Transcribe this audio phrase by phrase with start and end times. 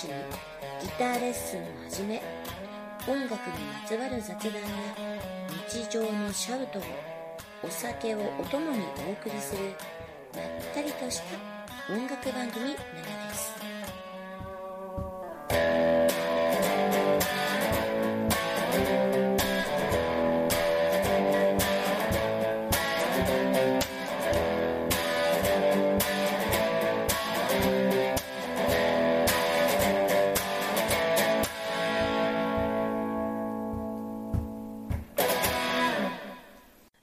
[0.00, 0.14] してきた年に
[0.82, 2.22] ギターレッスンをはじめ
[3.06, 4.68] 音楽にまつわる雑談や
[5.68, 6.82] 日常のシャウトを
[7.62, 9.74] お酒をお供にお送りする
[10.34, 10.44] まっ
[10.74, 11.20] たりとし
[11.88, 12.76] た音楽番組なの
[13.28, 13.59] です。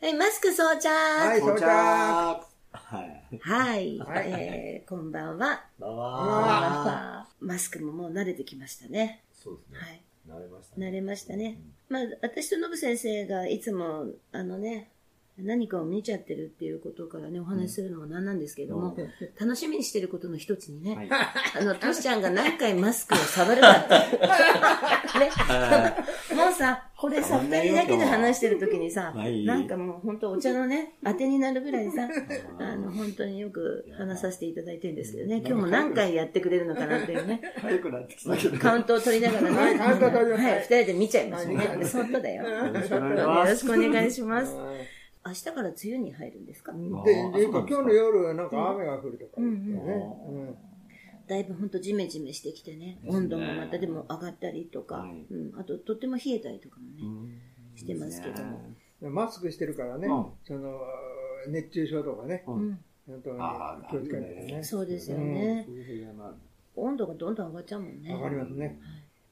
[0.07, 1.65] はい、マスク装着はい、到着。
[1.65, 3.39] はい。
[3.41, 5.65] はい、はいえー、こんばんは。
[5.77, 9.21] どうもあーマスクももう慣れてきましたね。
[9.33, 9.85] そうですね。
[9.85, 10.01] はい。
[10.29, 11.59] 慣れました慣れましたね。
[11.89, 14.91] まあ、私とノブ先生がいつも、あのね、
[15.37, 21.09] 何かを見ちゃってるっていうことからね、お話しするのが何なんですけれども、うん楽しみにしてることの一つにね、はい。
[21.11, 23.93] あの、トシちゃんが何回マスクを触るかって。
[25.19, 25.31] ね。
[26.33, 29.45] もうさ、これさ、二人だけで話してる時にさ、はい。
[29.45, 32.09] なんかもう本当お茶のね、当てになるぐらいさ、
[32.57, 38.57] あの、本当によく話させていただいてるんですけどね、今日も何回やってくれるのかなっていうね、早くなってきたけど。
[38.57, 39.91] カウントを取りながらね、 は
[40.55, 41.55] い二人で見ちゃいますね。
[41.83, 42.43] そっとだよ。
[42.43, 43.57] よろしくお願いしよろます。
[43.57, 44.55] しくお願いします。
[45.27, 46.73] 明日から梅雨に入るんですか？
[46.73, 46.79] で、
[47.39, 47.65] でいうか。
[47.69, 50.55] 今日の夜なんか雨が降るとか言ってね。
[51.27, 57.41] だいぶ本当ジメジメしてきてね、温度もまたでも上がったりとか、はいうん、あととっても冷えたりとかもね、うん。
[57.75, 58.61] してますけども。
[59.01, 60.79] でマスクしてるからねうん、その、
[61.49, 63.39] 熱中症とかね、本当に
[63.89, 64.63] 気をつけないとね。
[64.63, 65.67] そうですよね、
[66.75, 68.13] 温度がどんどん上がっちゃうもんね。
[68.13, 68.79] わかりますね。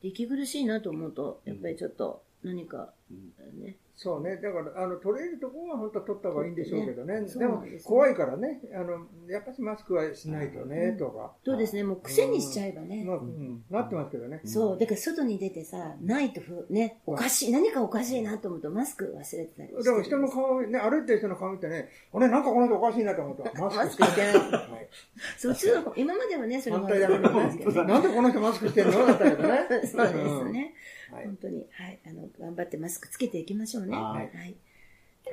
[0.02, 3.64] で息苦しいなと思うと、やっぱりちょっと何か、うん。
[3.64, 4.36] ね、そうね。
[4.38, 7.22] だから、あの、取れるところは本当は取った方がいいんでしょうけどね。
[7.22, 11.34] ねでも怖いからね、あの、やっぱりマスクはしないとね、とか。
[11.44, 13.04] そうですね、もう癖にしちゃえばね。
[13.06, 13.64] まあ、うん。
[13.70, 14.42] なってますけどね。
[14.44, 19.84] そう、だから外に出てさ、ないとふ、ね、おかしい、何かおかしいなと思うとマスク忘れてたりして。
[19.84, 23.44] だから人の顔、ね、歩いてる人の顔見てね、あれ、なんかこの人おかしいなと思った。
[23.44, 24.90] ら、マスクしてないはい
[25.38, 27.86] そう、普通の、今まではね、それ反対だけどね。
[27.86, 28.92] なんでこの人マスクしてんの？
[29.08, 29.68] だったけどね。
[29.86, 30.74] そうですね。
[31.12, 33.96] はい本当に、はい、あの、頑張ってマスクつけていきましょうね。
[33.96, 34.56] ははいい。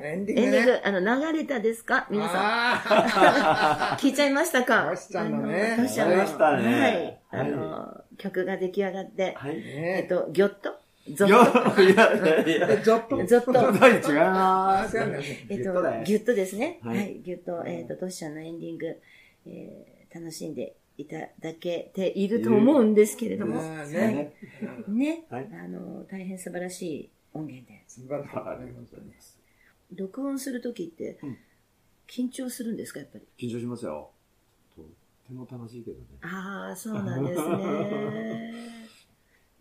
[0.00, 0.46] エンディングね。
[0.46, 2.06] エンディング、あの、流れたですか？
[2.10, 2.38] 皆さん。
[2.40, 4.88] あ 聞いちゃいましたか？
[4.90, 6.14] トシちゃんのねあのトシちゃんの？
[6.14, 7.40] 流れましたねはい。
[7.40, 9.62] あの、曲が出来上がって、はい。
[9.64, 10.74] えっと、ギョッと？
[11.14, 11.82] ゾよッと？
[11.82, 12.82] いやいやいえや。
[12.82, 13.16] ゾッと？
[13.26, 14.08] ゾッと？
[14.08, 14.96] 違います。
[14.98, 15.02] え
[15.56, 15.72] っと
[16.04, 16.78] ギュッとですね。
[16.82, 17.22] ははいい。
[17.22, 18.86] ギュッと、えっと、トシちゃんのエンディング、
[19.46, 24.34] えー楽しんでいただけていると思うんですけれども、まあはね。
[24.88, 24.90] い。
[24.90, 27.82] ね、はいあの、大変素晴らしい音源で。
[27.86, 29.12] 素晴らしかったね、本当に。
[29.94, 31.38] 録音するときってうん、
[32.08, 33.24] 緊張するんですか、やっぱり。
[33.38, 34.10] 緊張しますよ。
[34.74, 34.84] とっ
[35.26, 36.04] ても楽しいけどね。
[36.22, 38.52] ああ、そうなんですね。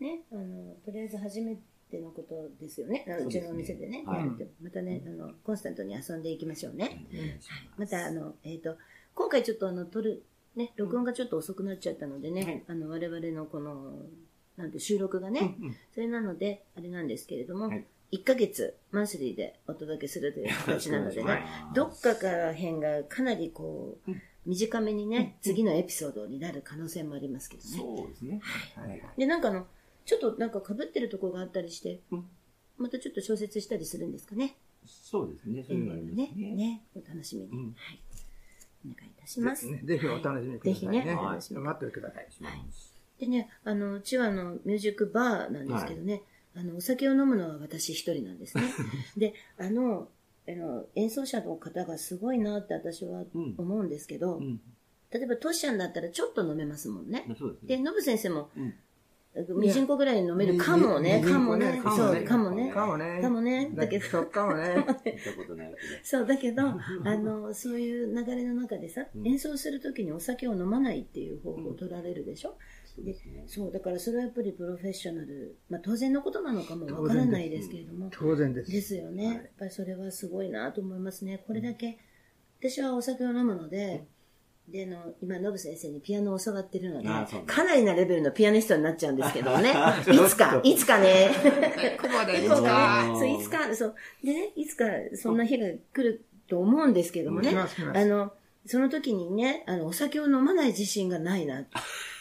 [0.00, 1.56] ね、あの、とりあえず初め
[1.90, 3.04] てのことですよね。
[3.24, 4.02] うちのお店でね。
[4.06, 4.24] はい
[4.60, 7.06] またね、あの、コンスタントに遊んでいきましょうね。
[7.12, 8.76] お願いしまた、あの、えっ、と、
[9.14, 10.24] 今回ちょっとあの、撮る、
[10.56, 14.02] ね、録音がちょっと遅くなっちゃったのでね、はいあの、我々のこの、
[14.56, 24.10] なんて収録がね、うんうんそれなので、あれなんですけれども、はい1ヶ月、マンスリーでお届けするという形なのでね、どっかから辺がかなりこう、
[24.44, 27.68] 短めにね、次のエピソードになる可能性もありますけどね。
[27.70, 28.42] そうですね。
[28.76, 29.02] はい。
[29.16, 29.66] で、なんかあの、
[30.04, 32.26] ちょっとなんか被ってるところがあったりして、うん
[32.78, 34.56] またちょっと小説したりするんですかね。
[34.84, 35.62] そうですね。
[35.62, 36.32] そういうのありますね。
[36.34, 36.54] ね。
[36.54, 36.82] ね。
[36.96, 37.48] お楽しみに。
[37.50, 38.00] うんはい。
[38.84, 39.66] お願いいたします。
[39.66, 40.80] ねぜひお楽しみください。
[40.80, 42.26] ぜひねねお楽しみ待っておいてください。
[42.30, 42.92] します。
[43.18, 46.22] でね、あの、チワのミュージックバーなんですけどね、
[46.56, 48.64] あの、お酒を飲むのは私一人なんですね。
[49.16, 50.08] で、あの、
[50.48, 54.60] あの演奏者の方がすごいなって私はうん思うんですけど、うん。
[55.12, 57.26] 例えばトシちゃんだったらちょっと飲めますもんね。
[57.62, 57.78] で。
[57.78, 58.74] ノブ先生も、うん
[59.56, 63.22] みじんこぐらい飲めるかもね、かもね、そう、ねかもね、かもね。
[63.22, 64.74] かもね、だけど、 そうかもね。
[64.76, 69.26] 見たことないけそう、だけど、 あの、そういう流れの中でさ、うん。
[69.26, 72.58] 演奏するときにお酒を飲まないっていう方法を取られるでしょ、ど。
[72.96, 73.44] そうですね。
[73.46, 78.70] そう、だからそれはやっぱりプロフェッショナル、まあ当然のことなのかもわからないですけれども、当然です。
[78.70, 79.34] ですよね、はい。
[79.36, 81.42] やっぱりそれはすごいなと思いますね。
[81.46, 81.98] これだけ、
[82.60, 84.06] 私はお酒を飲むので、
[84.72, 89.70] で、あの、今、ノブ先生にピアノを教わってるのであそうね、かなりなレベルのピアニストになっちゃうんですけどね。
[90.02, 90.24] ちょっと。
[90.24, 91.30] いつか、いつかね。
[92.00, 93.04] ここまでいつか。
[93.04, 93.94] ねうんそう、いつか、そう。
[94.24, 97.54] でね、いつかそんな日が来ると思うんですけどもね。
[97.54, 98.32] あの、
[98.64, 101.66] その時にね、あの、お酒を飲まない自信がないな。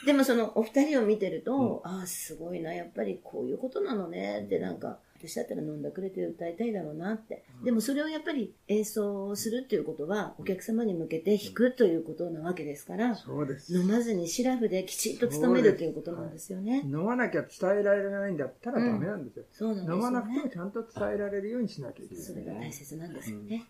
[0.05, 4.97] でもその、お二人を見てると、ああ、すごいな、やっぱりこういうことなのね、ってなんか、
[5.27, 7.43] 私だったら飲んだくれて歌いたいだろうなって。
[7.63, 13.73] でもそれをやっぱり演奏をするっていうことは、お客様に向けて弾くということなわけですから、そうです。
[13.73, 16.81] 飲まずにシラフできちっと務めるということなんですよね。
[16.85, 19.45] 飲まなきゃ伝えられないんだったらダメなんですよ。
[19.51, 20.05] そうなんですよね。
[20.07, 22.23] 飲まなくてもちゃんと伝えられるようにしなきゃいけない。
[22.23, 23.55] それが大切なんですよね。
[23.57, 23.65] はい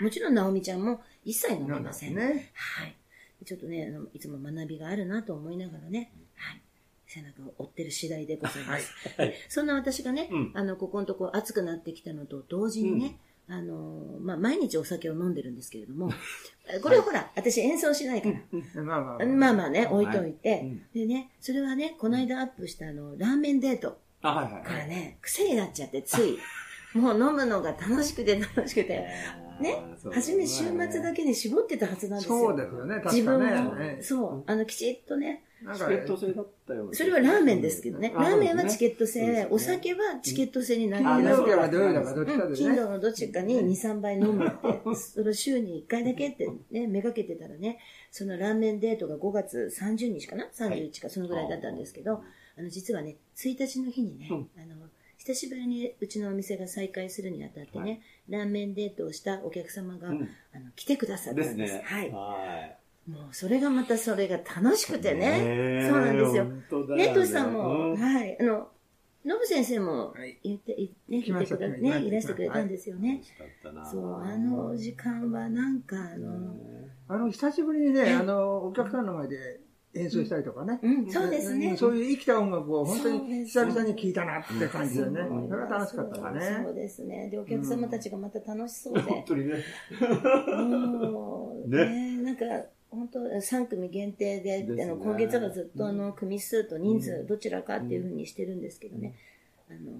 [0.00, 2.14] もちろん、直美ちゃんも一切飲みません。
[2.14, 2.50] ね。
[2.54, 2.96] はい。
[3.44, 6.12] ちょっとね、あのいつも学びがあるなと思いながらね、
[7.20, 7.22] はい。
[7.22, 8.92] 背中を追ってる次第でございます。
[9.16, 9.34] はい。
[9.48, 10.52] そんな私がね、うん。
[10.54, 13.18] あの、ここのとこ暑くなってきたのと同時にね、
[13.48, 16.10] あの、まあ、毎日お酒を飲んでるんですけれども、
[16.82, 19.52] これほら、私演奏しないから、まあまあまあ。
[19.52, 19.94] まあね、はい。
[19.94, 20.82] 置いといて、うん。
[20.94, 23.98] でね、それはね、この間アップしたあの、ラーメンデート。
[24.62, 26.38] からね、癖になっちゃって、つい、
[26.96, 29.06] もう飲むのが楽しくて楽しくて、
[29.60, 29.82] ね、
[30.12, 32.38] 初め週末だけに絞ってたはずなんですよ。
[32.38, 32.96] そうですよね。
[33.04, 33.96] 自確か分も、ね。
[33.96, 35.42] ねそう、あの、きちっとね、
[35.74, 36.94] チケット制だったよね。
[36.94, 38.12] それはラーメンですけどね。
[38.16, 42.66] あラーメンはチケット制、ねお酒はチケット制になってあ金ますからどっちかうん、でね。
[42.66, 47.78] 金土のどっちかに2、3杯飲むって、それ週に1回だけってね、めがけてたらね、
[48.10, 52.22] そのラーメンデートが5月30日かな ?31 か、そのぐらいだったんですけど、
[52.58, 54.88] あの、実はね、1日の日にね、うんあの、
[55.18, 61.74] 久しぶりにうちのお店が再開するにあたってね、ラーメンデートをしたお客様が、うんあの来てくださったですんです。
[61.74, 61.82] ね。
[61.84, 62.10] はい。
[62.10, 62.76] は
[63.08, 65.00] もう、それがまたそれが楽しくい。
[65.00, 65.38] てね。
[65.42, 66.44] えそうなんですよ。
[66.96, 68.68] ね、よトシさんも、うんはい、あの、
[69.24, 73.24] ノブ先生もはい言って、いね、来てくれね、いらしてくれたんですよね楽。
[73.24, 79.60] しかったなそう、あの時間はなんか、あの、うんあの、久しぶりにね、あの、お客さんの前で
[79.94, 80.80] 演奏したりとかね。
[80.82, 81.76] うん、そうですね。
[81.76, 85.20] そういう生きた音楽を本当に久々に聴いたなって感じでね。
[85.48, 86.72] それが楽しかったそうね。
[86.74, 87.28] ですね。
[87.28, 89.00] で、お客様たちがまた楽しそうで。
[89.02, 89.54] 本当にね。
[91.12, 92.44] もう、 ね、なんか、
[92.92, 94.84] 本当3組限定で、ね。
[94.84, 99.14] あの今月はずっとあの組数と人数どちらかっていうふうにしてるんですけどね、
[99.70, 99.98] あの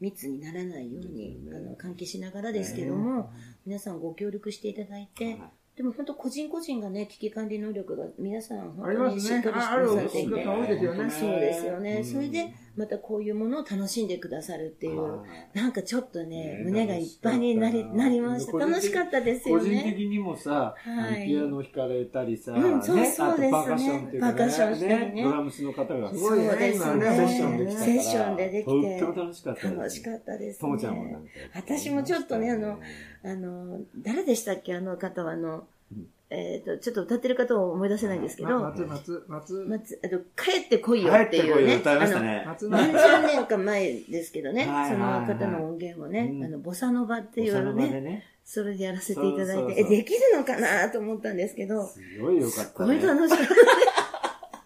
[0.00, 1.56] 密にならないように、ね。
[1.56, 3.32] あの換気しながらですけども、
[3.66, 5.38] 皆さんご協力していただいて、はい
[5.78, 9.76] でも本当個人個人がね危機管理能力が皆さんあ本当にしっかりしてくださ
[10.08, 12.04] っていてそうですよね、うん。
[12.04, 15.58] それでまたこういうものを楽しんでくださるっていう、はい。
[15.58, 18.56] なんかちょっとねね胸がいっぱいになりなりました。
[18.58, 21.26] 楽しかったですよ個人ね的にもさ、はい。
[21.26, 23.50] ピアノ弾かれたりさ、うんそうね、そうですね。
[23.50, 26.48] あとパーカッションっていうか、ね、パーカッションしたりねドラムスの方がすごいね。
[26.48, 29.00] そうです今ねねセッションでセッションでできて。
[29.00, 30.60] とっても楽しかったです楽しかったですね。
[30.60, 32.78] ともちゃんもなんか私もちょっとねあの
[33.24, 34.74] あの誰でしたっけ？
[34.74, 35.66] あの方はあの、
[36.30, 42.44] えっ、とちょっと歌ってる方を思い出せないんですけど、ま松、松、松、松あと帰ってこいよっていうね歌いましたね。
[42.46, 48.24] 松何永十年か前ですけどね、 はいその方の音源をね、うんあのボサノバっていうね、ね。
[48.44, 52.98] それでやらせていただいて、え、できるのかなと思ったんですけど、すごいよかすった、ね。
[52.98, 53.46] ごい楽しかっ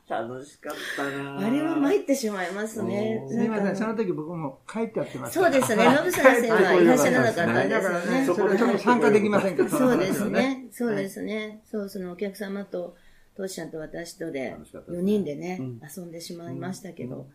[0.09, 1.47] 楽しかったなた。
[1.47, 3.23] あれは参ってしまいますね。
[3.23, 5.41] うんすみません、その時僕も帰ってやってました。
[5.41, 8.27] そうですね、ノブ先生はいらっしゃらなかったんですよね、ね。
[8.27, 10.29] そこでちょっと参加できませんけど、そうです。
[10.29, 10.62] ね。
[10.73, 11.61] そうですね。
[11.71, 12.97] そう、そのお客様と、
[13.35, 15.81] トシちゃんと私とで楽しかったです4人でね、うん。
[15.97, 17.21] 遊んでしまいましたけど、うん。
[17.21, 17.29] あの、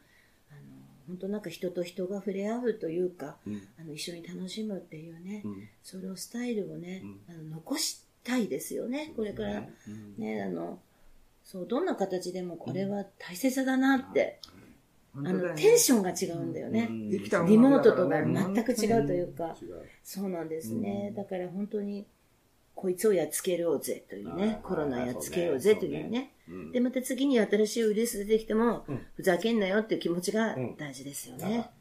[1.07, 3.61] 本当なんか人と人が触れ合うというか、うん。
[3.79, 5.69] あの、一緒に楽しむっていうね、うん。
[5.83, 7.19] それをスタイルをね、うん。
[7.29, 9.63] あの残したいですよね、これから。
[9.87, 10.15] うん。
[10.17, 10.79] ね、あの、
[11.43, 14.39] そう、どんな形でもこれは大切だなって、
[15.15, 16.87] あの、テンションが違うんだよね。
[16.89, 17.09] うん。
[17.09, 19.55] 生きた音リモートとかからね全く違うというか、
[20.03, 21.07] そうなんですね。
[21.09, 21.15] うん。
[21.15, 22.05] だから本当に、
[22.77, 26.33] こいつをやっつけようぜというね、コロナやっつけようぜというね。
[26.47, 31.71] うんで、また次に新しいウイルス出てきても、うんふざけんなよっていう気持ちがうん大事ですよね。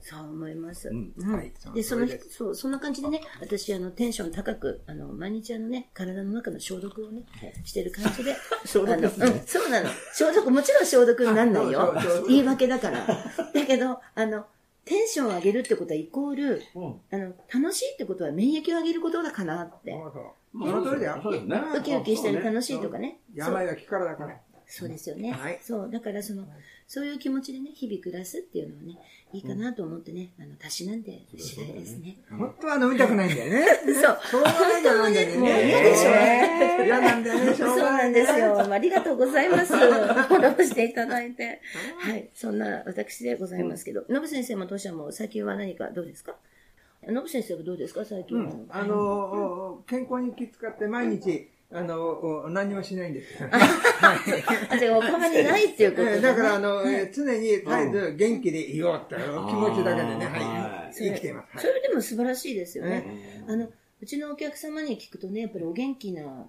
[0.00, 0.88] そう思います。
[0.88, 7.24] はいで、そのそう、そんな感じでね、私、あの、テンション高く、あの、毎日あのね、体の中の消毒をね、
[7.64, 9.90] してる感じで、 消毒ですねあのうん、そうなの。
[10.14, 11.94] 消毒、もちろん消毒になんないよ。
[12.26, 13.06] 言い訳だから。
[13.06, 14.46] だけど、あの、
[14.88, 19.94] テンションを上げるってことはイコール、うんあの、楽しいってことは免疫を上げることだかなって。
[20.52, 21.20] その通りだよ。
[21.22, 23.18] そうですねウキウキしてる楽しいとかね。
[23.34, 24.40] 病は気からだから。
[24.66, 25.32] そうですよね。
[25.32, 25.90] はいそう。
[25.90, 26.46] だからその、
[26.90, 28.98] そういう気持ちでね、日々暮らすっていうのはね、
[29.34, 32.16] いいかなと思ってね、あの、たしなんで次第ですね。
[32.30, 33.66] 本当は飲みたくないんだよね。
[33.84, 33.94] そう。
[33.94, 35.36] しょうがないじゃないんだよね。
[35.36, 38.58] もう嫌でしょね嫌なんだよね、しょそううがなんいなですよ。
[38.72, 39.76] ありがとうございます。
[39.76, 41.60] フォローしていただいて。
[42.00, 42.30] はい。
[42.32, 44.06] そんな私でございますけど。
[44.08, 46.36] ノブ先生も当社も最近は何かどうですか？
[47.06, 48.02] ノブ先生はどうですか？
[48.02, 48.50] 最近は。
[48.50, 53.34] うん、あの、健康に気遣って毎日、あの、何もしないんです。
[53.44, 56.82] あ、じゃあおかまにないっていうことえーだから、あの、
[57.12, 61.56] 常に絶えず元気でいようって気持ちだけでね、は、はい生きています。
[61.56, 62.90] はいそれでも素晴らしいですよね。
[62.90, 63.70] ねあの、
[64.00, 66.46] うちのお客様に聞くとね、やっぱりお元気な、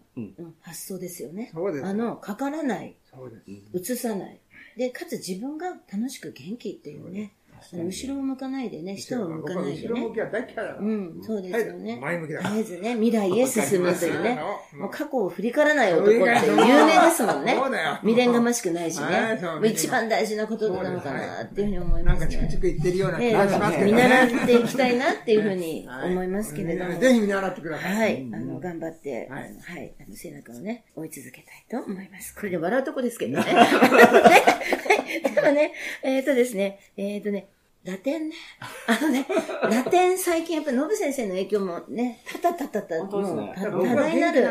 [0.62, 1.52] 発想ですよね。
[1.54, 3.44] そうですあの、かからない、そうです。
[3.74, 4.40] うつさない。
[4.78, 7.34] で、かつ自分が楽しく元気っていうね。
[7.74, 10.14] 後ろを向かないでね、下を向かないでね後ろ向。
[10.16, 10.78] きは大嫌いだから。
[10.78, 12.00] うん、そうですよね。
[12.02, 14.40] 前向きだから絶えずね、未来へ進むというね。
[14.74, 17.98] うんもう過去を振り返らない男って有名ですもんねそうだよ。
[18.02, 22.62] 未練がましくないしはいね一番大事なことなのかなっていうふうに思いますなんかチクチね。
[22.62, 23.92] ク言ってるようなえ気がしますけどね。
[23.92, 27.00] 見習っていきたいなっていうふうに思いますけれども。
[27.00, 27.96] ぜひ見習ってください。
[27.96, 32.36] はい、あの、頑張って、ははいい、あの、聖な君をね、追い続けたいと思います。
[32.36, 33.44] これで笑うとこですけどね。
[33.44, 33.52] は
[35.26, 35.74] い、 でもね、
[36.04, 37.49] えっ、とですね、えっ、とね、
[37.92, 38.36] ラテンね、
[38.88, 39.26] あのね、
[39.64, 44.44] ラテン最近やっぱりノブ先生の影響もね、たたたたた、もう多大なる、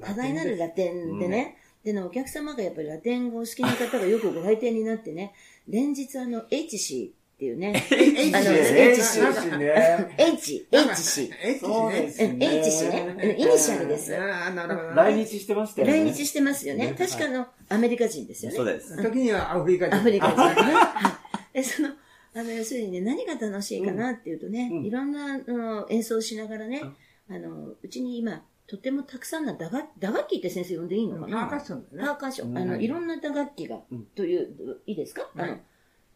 [0.00, 5.32] 多大なるラテンでね、でね、お客様がやっぱりラテン語をお好きな方がよくご来店になってね、
[5.68, 10.14] 連日あの、HC っていうね、あの、え HC、ね。
[10.16, 11.30] H、HC。
[11.42, 13.16] えそうですうん H 氏ね。
[13.20, 14.16] うんイニシャルです。
[14.16, 14.94] ああ、なるほど。
[14.94, 16.04] 来日してましたよね。
[16.04, 16.94] 来日してますよね。
[16.96, 18.56] 確かあの、アメリカ人ですよね。
[18.56, 18.96] そうです。
[19.02, 19.96] 時にはアフリカ人。
[19.96, 20.74] アフリカ人ですね。
[20.74, 21.18] は
[21.52, 21.52] い。
[21.58, 21.88] で、その、
[22.34, 26.82] あの、要するにね、何が楽しいかなっていうとね、うんいろんな、あの、演奏しながらね、
[27.28, 31.40] あの、うちに今、とてもたくさんの打楽打楽器って先生呼んでいいのかな？
[31.42, 32.02] パーカッションだパね。
[32.04, 32.50] ーカッション。
[32.50, 35.28] うんあの、いろんな打楽器がうん、という、いいですか？
[35.34, 35.60] あのはい、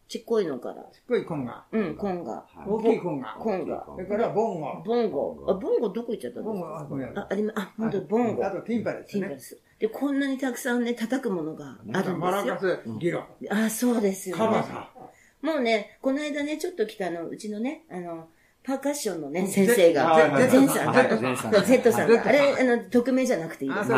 [0.08, 1.64] ちっこいのから、すっごいコンガ。
[1.70, 3.37] うん、コンガ、はい大きいコンガ。
[3.38, 4.82] コンガ、それからボンゴ。
[4.87, 5.44] ボンゴ。
[5.49, 6.52] あ、ボンゴどこ行っちゃったんですか？
[6.52, 7.18] ボンゴ、あ、ごめん。
[7.18, 8.46] あ、ありま、あ、本当ボンゴ。
[8.46, 9.40] あとティンパですねティンバル。
[9.40, 9.58] ス。
[9.78, 12.78] で、こんなにたくさんね、叩くものがあるんマラカですよ。
[12.87, 13.26] ス、ギロ。
[13.50, 14.42] あ、そうですよ、ね。
[14.42, 14.90] カバサ。
[15.43, 18.28] もうね、この間ね、ちょっと来たあの、うちのね、あの、
[18.66, 19.47] パーカッションのね、うん。
[19.47, 20.93] 先生が、ゼンさん。
[20.93, 21.52] ゼンさん。
[21.52, 23.88] そう Z さんが、あれ、あの、匿名じゃなくていい です。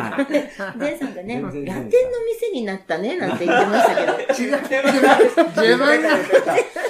[0.78, 1.82] ゼンさんがね、ラテンの
[2.26, 4.12] 店になったね、なんて言ってましたけど。
[4.12, 4.62] 違う。
[4.62, 6.18] 自分が、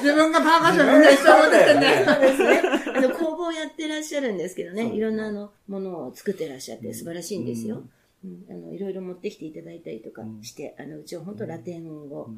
[0.02, 2.05] 自分がパーカッションみんな一緒にってんね。
[2.05, 2.62] そうですね。
[2.97, 7.85] あの、工房やってらっしゃるんですけどね、いろんなあの、ものを作ってらっしゃって素晴らしいんですよ。
[8.25, 12.28] うん、あの、いろいろ持ってきていただいたりとかして、あの、うちは本当ラテンを、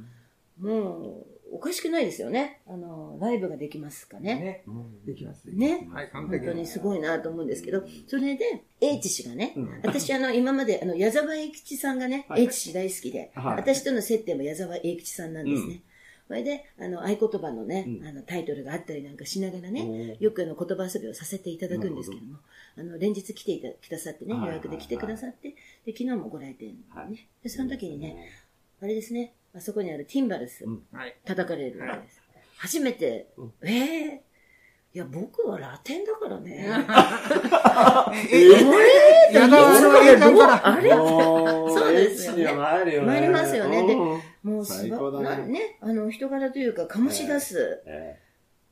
[0.61, 2.61] もう、おかしくないですよね。
[2.69, 4.35] あの、ライブができますかね。
[4.37, 4.65] ね。
[5.05, 5.45] できます。
[5.47, 5.89] ね。
[5.93, 9.81] はい、完本璧当にすごいなと思うんですけど、それで、H 氏がね、うん。
[9.83, 12.45] 私あの、今まで、あの、矢沢永吉さんがね、はい。
[12.45, 13.57] H 氏大好きで、はい。
[13.57, 15.83] 私との接点も矢沢永吉さんなんですね。
[16.29, 18.07] それで、あの、合言葉のね、うん。
[18.07, 20.23] あの、タイトルがあったりなんかしながらおね、ー。
[20.23, 22.37] よくあの、言葉遊びをさせていただくんですけども、
[22.77, 24.47] あの、連日来ていたくださってね、はい。
[24.47, 26.69] 予約で来てくださって、で、昨日もご来店。
[26.69, 27.27] ね、はい。
[27.43, 28.31] で、その時にね、
[28.81, 30.65] あれですね、あそこにあるティンバルス。
[31.25, 32.21] 叩かれるわけです。
[32.59, 33.53] 初めて、うん。
[33.63, 34.23] ええ
[34.93, 36.67] いや、僕はラテンだからね。
[38.33, 38.59] え、え
[39.33, 40.67] ちゃんから。
[40.67, 40.91] あれ？
[40.91, 42.53] そうそうですよね。
[42.53, 43.87] 参りますよね。
[43.87, 44.21] でうん。
[44.43, 45.79] もうす最高ば、だね。
[45.81, 48.19] あの、人柄というか、醸し出す、え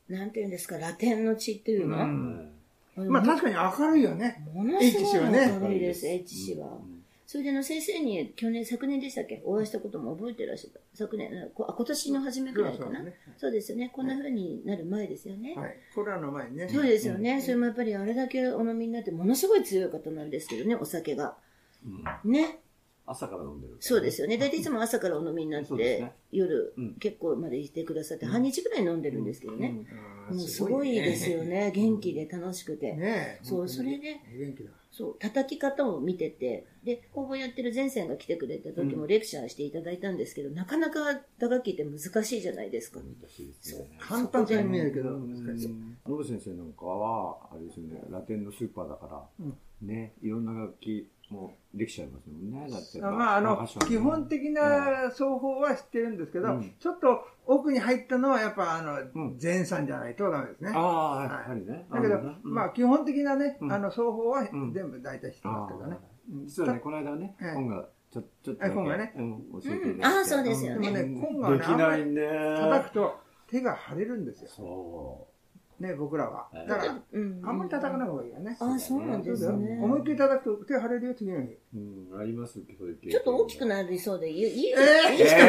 [0.08, 1.96] なんていうんですか、ラテンの血っていうの、
[2.96, 4.44] まあ確かに明るいよね。
[4.52, 5.58] ものす H 氏ごはいね。
[5.60, 6.78] 明るいです、H 氏は。
[7.30, 9.42] それであの先生に去年、昨年でしたっけ？
[9.44, 10.80] お会いしたことも覚えてらっしゃった。
[10.94, 13.00] 昨年、こあ今年の初めくらいかな？
[13.00, 13.90] そうそうですよね。
[13.94, 15.54] こんな風になる前ですよね。
[15.54, 15.76] はい。
[15.94, 16.70] コロナの前にね。
[16.70, 17.42] そうですよね。
[17.42, 21.36] それもやっぱりあれだけお飲みになってものすごい強い方なんですけどね、お酒が。
[21.84, 22.60] うんね。
[23.04, 23.76] 朝から飲んでる。
[23.78, 24.38] そうですよね。
[24.38, 29.86] 大体いつも朝からお飲みになって、ね夜、うん結構までいてくださって、半日ぐらい飲んでるんですけどね。
[30.30, 31.72] もうすごいですよね。
[31.74, 32.94] 元気で楽しくて。
[32.94, 33.44] ねえ。
[33.44, 34.18] そうそれで。
[34.34, 34.70] 元気だ。
[34.98, 42.98] そう、叩き方を見てて、で、工房やってる前線が来てくれた時もレクチャーしていただいたんですけど、なかなか打楽器って難しいじゃないですか。
[43.60, 45.68] そう簡単そうに見えるけど、うん難しい。
[46.04, 49.46] ノブ先生なんかは、あれですよね、ラテンのスーパーだから、
[49.82, 53.00] ね、いろんな楽器もできちゃいますもんね、だって。
[53.00, 56.74] まあ、あの基本的な奏法は知ってるんですけど、うん。
[56.78, 59.38] ちょっと奥に入ったのはやっぱあの、うん。
[59.40, 60.72] 前さんじゃないとダメですね。
[60.74, 61.86] ああ、やはりね。
[61.92, 63.72] だけど、まあ基本的なね、うん。
[63.72, 64.72] あの奏法はうん。
[64.72, 65.96] 全部大体知ってますけどね。
[66.32, 66.46] うん。
[66.46, 69.12] 実はね、この間ね、はい本がちょちょっと本がね。
[69.16, 69.90] うん、教えていただいて。
[69.92, 70.04] うん。
[70.04, 70.92] あそうですよね。
[70.92, 71.36] でもね、うん。
[71.36, 72.22] 今がね、できないね。
[72.60, 74.50] 叩くと手が腫れるんですよ。
[74.50, 75.27] そ
[75.80, 76.48] ね、僕らは。
[76.52, 78.56] はいだから、うんあんまり叩かない方がいいよね。
[78.58, 79.78] あ、そうなんですね。
[79.82, 81.46] 思いっきり叩くと手腫れるよ、次の日。
[81.46, 81.58] う。
[81.74, 85.44] うん、ありますちょっと大きくなりそうで、いい、いい、えーいい人もい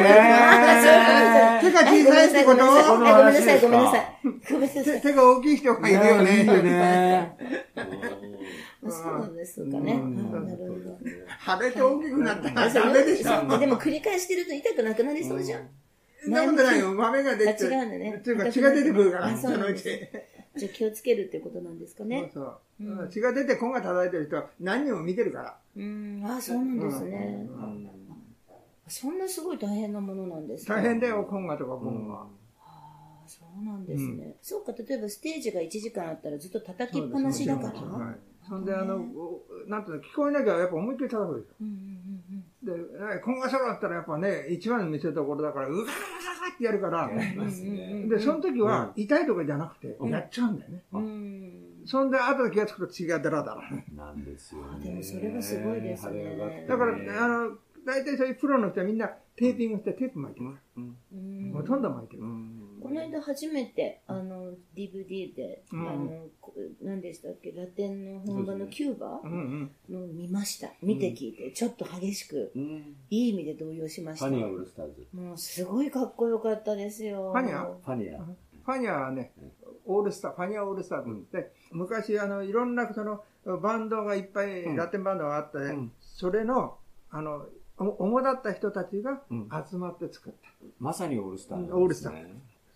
[1.61, 2.65] 手が小さいってこと？
[2.65, 4.17] ごめんなさい、ごめんなさい。
[4.23, 4.83] ごめんなさい。
[4.83, 6.23] 手手が大きい人がいるよ
[6.63, 7.35] ね。
[8.89, 9.93] そうなんですかね。
[9.93, 10.97] なるほど。
[11.57, 13.59] 腫れて大きくなったらダメでしょ。
[13.59, 15.67] でも繰り返してると痛くなくなりそうじゃん。
[16.27, 16.93] なことないよ。
[16.93, 17.65] 豆が出て。
[17.65, 19.83] あ違うんだねっていうか血が出てくるから、あそのうち。
[20.55, 22.29] じゃあ気をつけるってことなんですかね。
[22.33, 25.57] そうそううん血が出て根が叩いてる人は何人も見てるから。
[25.75, 27.47] うん、あ、そうなんですね。
[27.49, 27.89] うん
[28.89, 32.15] そんなすごい大変なものなんですか大変だよ、根がとか根が。
[32.15, 32.27] あ
[33.23, 34.35] あ、そうなんですね。
[34.41, 37.81] そうか、例えばステージが1時間あったらずっと叩きっぱなしだから。
[37.81, 38.15] はい。
[38.47, 41.53] そんで、あの、おなんていうの、聞こえなきゃやっぱ思いっきり叩くでしょ。
[41.61, 41.98] うん
[42.63, 48.05] うんうんがソロだったらやっぱね、一番の見せ所だから、うががががっってやるから、ね。
[48.09, 50.83] で、その時は痛いとかじゃなくて、うんやっちゃうんだよね。
[50.91, 51.83] うん。
[51.85, 53.61] そんで、後で気がつくと血がダラダラ。
[53.95, 54.67] なんですよね。
[54.75, 57.51] あでもそれはすごいですねねだから、あの、
[57.85, 60.45] 大体そういうプロの人はみんなテーピングしてテープ巻いてる。
[60.77, 62.23] うんうんほとんど巻いてる。
[62.89, 69.19] うんこの間初めて、あの、DVD で、うんあの、こ何でしたっけ、ラテンの本場のキューバ？
[69.23, 69.31] うん
[69.89, 69.99] うん。
[70.01, 70.69] の見ました。
[70.81, 74.27] 見て聞いて、ちょっと激しく、うんいい意味で動揺しました。
[74.27, 75.07] ファニアオールスターズ。
[75.13, 77.31] もうすごいかっこよかったですよ。
[77.31, 77.63] ファニア？
[77.65, 78.19] ファニア。
[78.19, 79.31] ファニアはね、
[79.85, 83.23] オールスター、ファニアオールスターと言って、昔、あの、いろんな、その、
[83.61, 86.77] バンドがいっぱい、うんラテンバンドがあって、んそれの、
[87.09, 90.49] あの、お主だった人たちがうん集まって作った。
[90.77, 91.69] まさにオールスターね。
[91.71, 92.11] オールスタ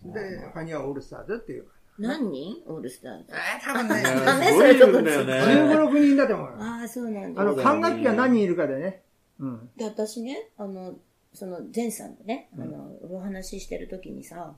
[0.04, 1.66] で、ファニアオールスターズっていう。
[1.98, 2.56] 何人？
[2.66, 3.24] オールスターズ。
[3.30, 5.74] えー、多分ね、ダメすごいんだよ15、ね。
[5.76, 6.56] 6人だと思うよ。
[6.58, 7.40] ああ、そうなんだ。
[7.40, 9.02] あの、管楽器が何人いるかでね。
[9.38, 9.70] うん。
[9.76, 10.94] で、私ね、あの、
[11.32, 14.54] その、前さんとね、あの、お話ししてる時にさ、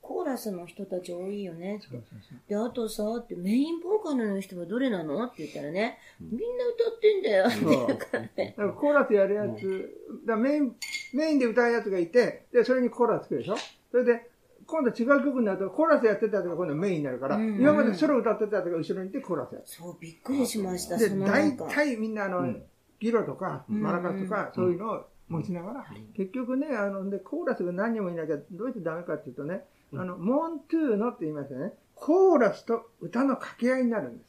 [0.00, 1.86] コーラスの人たち多いよねって。
[1.88, 5.22] そうそうそうで、あとさ、ってメインボーカルの人はどれなの？
[5.26, 8.30] って言ったらね、みんな歌ってんだよって言うからね。
[8.36, 10.76] だからコーラスやるやつ、だメイン、
[11.12, 13.56] メインで歌うやつがいて、で、それにコーラスつくでしょ？
[13.90, 14.30] それで、
[14.68, 19.64] 今度違う曲になると、コーラスやってたやつが今度メインになるから、うん今までソロ歌ってたやつが後ろにいてコーラスやる。
[19.66, 20.98] そう、びっくりしました。
[20.98, 21.64] で、そのなんか。
[21.64, 22.62] 大体みんなあの、うん
[23.00, 31.72] ギロとか、うんマラカスとか、そういうのを持ちながら、結局ね、あの、で、コーラスが何人もいなきゃどうしてダメかっていうとね、あの、モントゥーノって言いますよね。
[31.94, 34.28] コーラスと歌の掛け合いになるんです。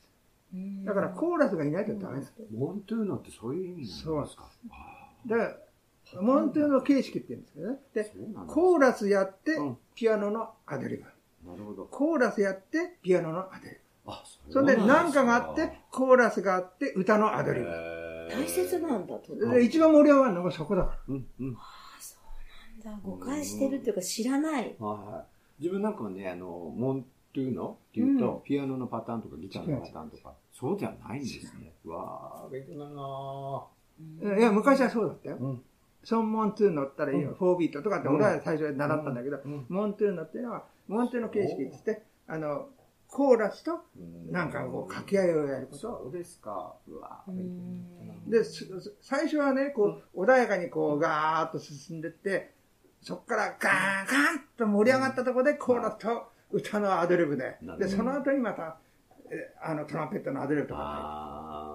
[0.53, 2.33] うんだからコーラスがいないとダメです。
[2.51, 4.43] モントゥーノってそういう意味なんですか？
[5.27, 5.57] だから、
[6.21, 7.79] モントゥーノ形式って言うんですけどね。
[7.93, 8.11] で、
[8.47, 11.03] コーラスやってうん、ピアノのアドリブ。
[11.49, 11.85] なるほど。
[11.85, 14.53] コーラスやって、ピアノのアドリあ、ブ。
[14.53, 17.67] それでなん何かがあって、コーラスがあって、歌のアドリブ。
[18.31, 19.35] 大切なんだと。
[19.35, 20.99] で、一番盛り上がるのがそこだから。
[21.09, 21.57] うん、うん。
[22.83, 24.75] なんだ誤解してるっていうか知らない。
[24.79, 25.25] はいは
[25.59, 25.63] い。
[25.63, 31.73] 自分なんかはね、あの、モントゥーノっていうと、うんピアノのパターンとかギターのパターンとか、そうじゃないんですね。
[31.85, 34.39] うわー、勉強になるなぁ。
[34.39, 35.37] いや、昔はそうだったよ。
[35.39, 35.61] うん。
[36.09, 37.37] ソンモントゥーノったらいいよ。
[37.39, 39.65] 4ビートとかって俺は最初に習ったんだけど、うん。
[39.69, 42.69] モントゥーノっていうのは、モントゥーノ形式って言って、あの、
[43.07, 44.31] コーラスとうん。
[44.31, 45.77] なんかこう掛け合いをやること。
[45.77, 46.73] そうですか。
[46.87, 47.21] うわ。
[48.27, 48.43] で、
[49.01, 52.55] 最初はね、こう、穏やかにこう、ガーッと進んでって、
[53.03, 57.59] そこからガーンガーンと盛り上がったところで、コーラスと歌のアドリブで。
[57.77, 58.79] で、その後にまた、
[59.31, 61.68] えあの、トランペットのアドリブとかあー、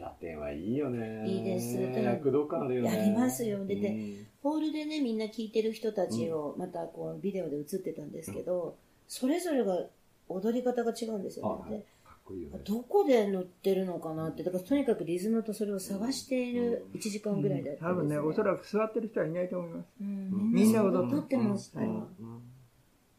[0.00, 1.28] ラテンはいいよね。
[1.28, 1.76] いいです。
[1.76, 2.96] 躍動感あるよね。
[2.96, 3.64] やりますよ。
[3.66, 4.26] ででうん。
[4.42, 9.86] ホールでね、みんな聴いてる人たちを、またこう、ビデオで映ってたんですけど、それぞれが
[10.28, 11.70] 踊り方が違うんですよね。
[11.70, 11.78] はい。
[11.78, 12.50] でかっこいい。
[12.64, 19.86] どこで乗ってるのかなって、だからとにかくリズムとそれを探している1時間ぐらいだった多分ね、おそく、らく座ってる人はいないと思います。
[20.00, 20.52] うん。
[20.52, 21.80] みんな踊って踊ってました。
[21.80, 22.06] うん。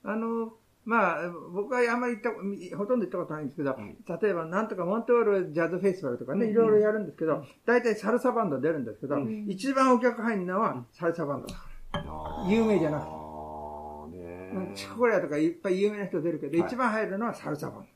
[0.04, 0.54] あの、
[0.92, 3.96] まあ、僕はあんまり行った、ほとんど行ったことないんですけど、うん。
[4.22, 9.46] 例えばなんとかモントールジャズフェスティバルとかね、いろいろやるんですけど、大体サルサバンド出るんですけど、うん。
[9.48, 11.62] 一番お客入るのはサルサバンドだか
[11.94, 12.54] あー。
[12.54, 14.76] 有名じゃなくて。
[14.76, 16.68] チココレアとかいっぱい有名な人出るけど、はい。
[16.68, 17.88] 一番入るのはサルサバン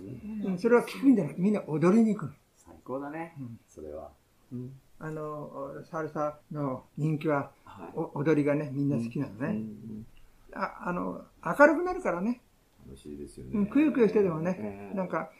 [0.00, 0.48] うんド。
[0.48, 2.32] うんそれは聞くんじゃなくて、みんな踊りに行くの。
[2.56, 3.34] 最高だね。
[3.38, 3.60] うん。
[3.68, 4.08] それは。
[4.50, 4.72] うん。
[4.98, 7.50] あの、サルサの人気は、
[8.14, 9.60] 踊りがね、みんな好きなのね。
[10.54, 12.40] うんああの、明るくなるからね。
[12.86, 13.52] 楽しいですよね。
[13.54, 15.30] うんくよくよしてでもね、ええなんか、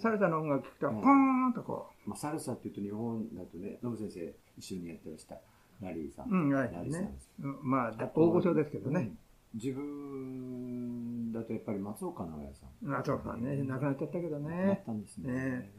[0.00, 1.10] サルサの音楽聴くと、うんポー
[1.48, 5.36] ンとこまあ、サルサっていうと日本だとね、ノブ先生一緒にやってました。
[5.80, 6.28] ラリーさん。
[6.28, 7.18] う、うん、はいラリーさんね。
[7.40, 9.00] うんまあ、大御所ですけどね。
[9.00, 9.18] うん
[9.54, 12.94] 自分だとやっぱり松岡直哉さん。
[12.94, 14.82] あとさんね、亡くなっちゃったけどなっね。
[14.84, 15.32] たんですね。
[15.32, 15.70] ね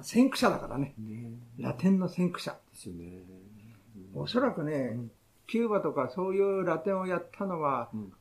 [0.00, 0.94] 先駆者だからね。
[0.96, 2.52] ねラテンの先駆者。
[2.52, 3.24] ですよね。
[4.14, 5.10] おそらくね、うん
[5.48, 8.12] キューバとかそういうラテンをやったのは、うん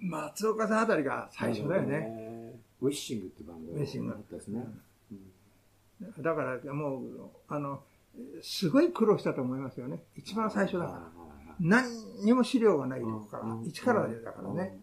[0.00, 2.00] 松岡さんあたりが最初だよね。
[2.00, 2.60] ね。
[2.82, 4.62] ウィッシングって番組だったですね。
[5.12, 7.80] うんだからもう、あの、
[8.42, 10.02] すごい苦労したと思いますよね。
[10.16, 11.00] 一番最初だから。
[11.60, 11.86] 何
[12.24, 14.80] にも資料がないとこからうん、一からだからね。。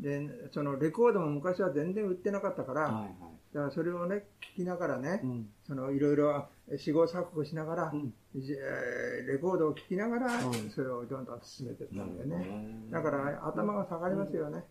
[0.00, 3.37] で、そのレコードも昔は全然売ってなかったから、うんはいはい。
[3.54, 12.36] だからそれをね、聞きながらね、うんそのいろいろ試行錯誤しながら、うんレコードを聴きながらうん、それをどんどん進めていったんだよね。
[12.36, 14.64] ねだから頭が下がりますよね。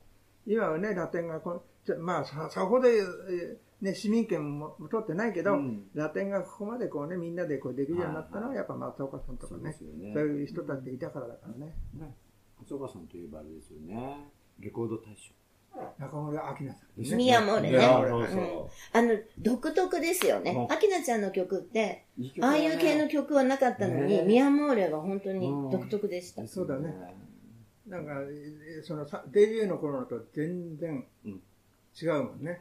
[0.45, 1.63] 今はね、ラテンがこ
[1.99, 10.13] まあさ、さほど、えーね、市民権も取ってないけど、うんラテンがここまでこうね、みんなでこうできるようになったのは、やっぱ松岡さんとかねそうね。
[10.13, 11.73] そういう人たちいたからだからね。
[11.93, 12.15] ね
[12.59, 14.31] 松岡さんといえばあれですよね。
[14.59, 15.33] レコード大賞。
[15.99, 17.85] 中村明菜さんですミヤモーレね。
[18.93, 20.71] あの、独特ですよねう。
[20.71, 22.05] んアキナちゃんの曲って、
[22.41, 26.47] ああいう系の曲はなかったのに、ねミヤモーレは本当に独特でした。
[26.47, 26.93] そうだね。
[27.87, 31.41] なんか、えそのさデビューの頃のと全然うん
[31.99, 32.59] 違うもんね。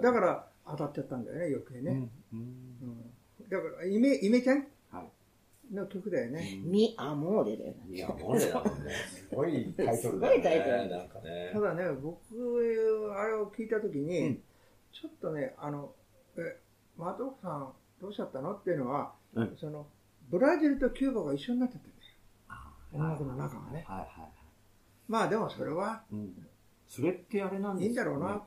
[0.00, 2.08] だから当たっちゃったんだよね、余計ね。
[3.48, 4.68] だから、イメ、イメちゃんはい。
[5.72, 6.60] の曲だよね。
[6.64, 7.96] ミアモーレだよね。
[7.96, 8.92] いや、もうね、だもんね。
[9.08, 10.88] すごいタイトルだすごいタイトルね。
[10.88, 11.60] なんかねた。
[11.60, 12.18] だね、僕、
[13.16, 14.42] あれを聞いたときに、うん
[14.92, 15.94] ちょっとね、あの、
[16.36, 16.60] え、
[16.98, 19.86] 松岡さん、どうしちゃったのっていうのは、うんその、
[20.28, 22.12] ブラジルとキューバが一緒になっちゃってるんだよ。
[22.48, 23.84] あ音楽の中がね。
[23.88, 24.30] はいはいはい。
[25.08, 26.46] まあでもそれはうん。
[26.86, 28.42] それってあれなんですいいんだろうな。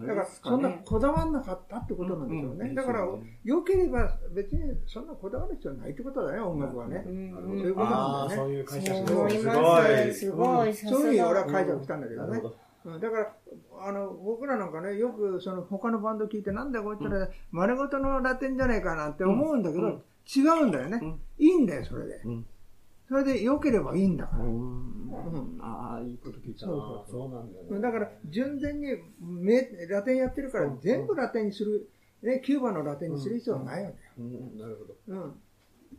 [0.00, 2.68] あだからそんなねこだわんなかったってことなんでしょうね。
[2.68, 3.06] うんだから
[3.44, 8.46] 良ければ別にそんなこだわる必要ないってことだね、音楽はねそういうことなんだよね。
[8.46, 10.74] そういう解釈そう思いすごい。
[10.74, 12.42] そういうふうに俺は解釈したんだけどね。
[13.00, 13.32] だから、
[13.80, 20.02] あの、僕らなんかね、よくその他のバンド聞いて、なんだよこいつら、丸ごとのラテンじゃねえかなんて思うんだけど、うん。
[20.26, 20.98] 違うんだよね。
[21.00, 21.20] うん。
[21.38, 22.20] いいんだよ、それで。
[23.18, 23.24] うん。
[23.24, 24.44] それで良ければいいんだから。
[24.44, 25.58] うん。
[25.60, 26.72] ああ、いいこと聞いたな。
[26.72, 27.80] そうそうなんだよね。
[27.80, 28.88] だから、純然に
[29.20, 31.88] めラテンやってるから、全部ラテンにする、
[32.22, 33.94] ね、キューバのラテンにする必要はないよ。
[34.18, 34.96] うん、なるほど。
[35.06, 35.40] うん。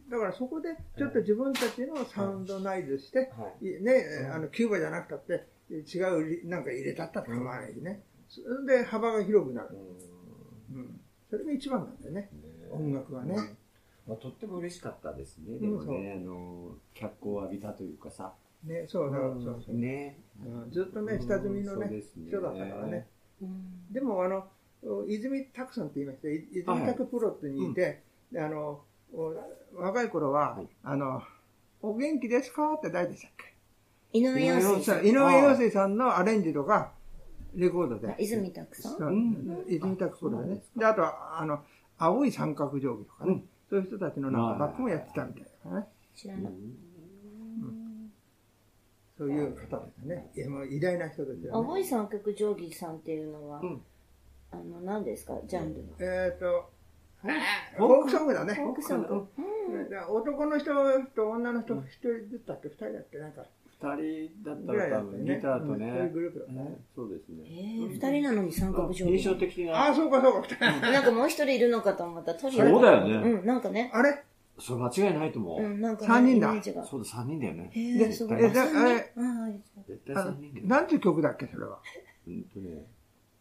[0.09, 8.03] だからそこで、ちょっと自分たちのサウンドナイズして、ね、あの、キューバじゃなくたって、違うり、なんか入れたったって構わないしね。
[8.29, 9.69] それで幅が広くなる。
[10.73, 10.99] うん。
[11.29, 12.29] それが一番なんだよね。
[12.71, 13.35] 音楽はね。
[14.07, 15.55] まあ、とっても嬉しかったですね。
[15.55, 18.33] んでもね、あの、脚光を浴びたというかさ。
[18.63, 19.75] ね、そうそうそうそう。
[19.75, 20.19] ね。
[20.43, 23.07] うんずっとね、下積みのねそうです、人だったからね。
[23.41, 23.91] うん。
[23.91, 24.47] でも、あの、
[25.07, 28.81] 泉拓さんって言いましたい泉拓プロってにいて、であの、
[29.13, 29.33] お
[29.75, 30.67] 若い頃は、はい。
[30.83, 31.21] あの、
[31.81, 32.73] お元気ですか？
[32.73, 34.19] って誰でしたっけ？
[34.19, 35.05] 井上陽水さん。
[35.05, 35.97] 井上陽水さん。
[35.97, 36.93] のアレンジとか、
[37.55, 38.07] レコードで。
[38.09, 39.13] あ泉拓さん？
[39.13, 39.65] ん。
[39.67, 40.63] 泉拓プロでね。
[40.75, 41.63] であとは、あの、
[41.97, 45.87] 青い三角定規とかね、うんそういう人たちのなんはいかバックもやってたみたいだからね。
[46.15, 46.53] 知らない。
[49.17, 50.29] そういう方ですね。
[50.35, 51.67] いやもう偉大な人ですよね。
[51.69, 53.81] 青い三角定規さんっていうのはうん、
[54.51, 55.39] あの、何ですか？
[55.47, 55.93] ジャンルの。
[55.99, 56.69] えっと、
[57.21, 57.27] フ
[57.77, 58.53] フォークソングだね。
[58.55, 59.27] フォークソング。
[59.89, 60.71] で男の人
[61.15, 63.45] と女の人一人ずつだって二人だってなんか
[63.93, 65.25] 二人だったぐら多分。
[65.25, 67.43] ギターとねねねそうですえね。
[67.45, 69.47] ー、二人なのに三角定印象規。
[69.47, 69.73] 的な。
[69.75, 70.81] ああ、そうかそうか。
[70.81, 72.33] なんかもう一人いるのかと思った。
[72.35, 73.91] トリオそうだよねうん、なんかね。
[73.93, 74.23] あれ？
[74.57, 75.61] それ間違いないと思う。
[75.61, 76.53] うん、なんかね三人だ
[76.85, 77.69] そうだ、三人だよね。
[77.73, 78.43] へー、ですごい。
[78.43, 79.53] えじゃあ三人えあー
[79.87, 80.67] 絶対三人だよ。
[80.67, 81.79] なんていう曲だっけ、それは？
[82.27, 82.85] うんとね。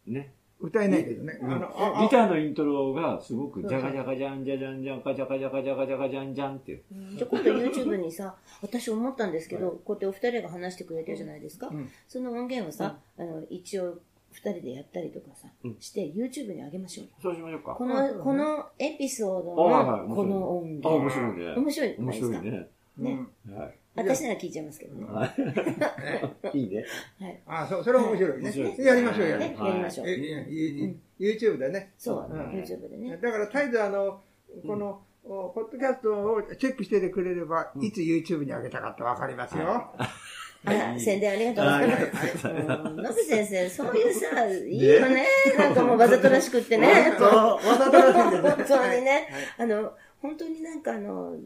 [0.07, 0.33] ね。
[0.61, 1.39] 歌えないけどね。
[1.43, 6.83] あの、あギターのイントロがすごくジャガジャガジャンジャジャンジャンカジャカジャカジャカジャカジャンジャンっていう。
[7.17, 11.69] じゃあ今度 YouTube にさ、私思ったんですけど、こうやってお二人が話してくれてるじゃないですか。
[11.69, 13.99] うんその音源をさ、あの、一応
[14.33, 17.11] 二人でやったりとかさ、うんして YouTube に上げましょうよ。
[17.23, 17.75] そうしましょうか。
[17.75, 21.11] この、このエピソードのこの音あ、面源。
[21.11, 21.55] 白いね。
[21.57, 22.39] 面白いじゃない面ですか。
[22.39, 22.69] 白いね。
[22.99, 23.75] ねうんはい。
[23.97, 25.07] 私なら聞いちゃいますけどね。
[26.53, 26.85] いいね。
[27.21, 27.41] はい。
[27.47, 28.83] あそう、それは面白いね面白いです。
[28.83, 30.07] やりましょうやりましょう。
[31.19, 31.93] YouTube でね。
[31.97, 33.17] そう、うん YouTube でね。
[33.17, 34.21] だから絶えずあの、
[34.67, 39.95] この、おポッドキャストをチェックしててくれれば、いつ YouTube に上げたかってわかりますよ。
[40.67, 41.97] あら、宣伝ありがとうございま
[42.39, 42.49] す。
[42.49, 45.27] うん野口先生、そういうさ、いいよね。
[45.57, 46.89] なんかもうわざとらしくってね。
[47.21, 49.29] わざとらしいんでね本当にね
[49.59, 49.65] はい。
[49.65, 51.37] あの、本当になんかあの、